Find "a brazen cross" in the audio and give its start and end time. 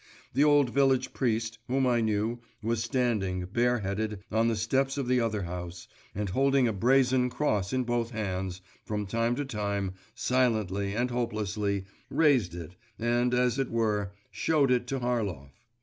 6.67-7.71